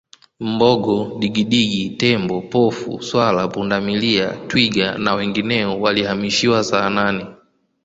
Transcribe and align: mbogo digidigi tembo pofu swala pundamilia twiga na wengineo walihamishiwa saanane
mbogo 0.39 1.17
digidigi 1.19 1.89
tembo 1.89 2.35
pofu 2.51 2.91
swala 3.03 3.47
pundamilia 3.47 4.27
twiga 4.47 4.97
na 4.97 5.13
wengineo 5.15 5.79
walihamishiwa 5.81 6.63
saanane 6.63 7.25